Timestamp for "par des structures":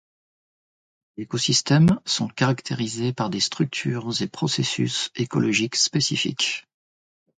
3.13-4.19